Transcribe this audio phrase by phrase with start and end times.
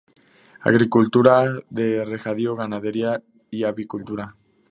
[0.61, 4.35] Agricultura de regadío, ganadería y avicultura.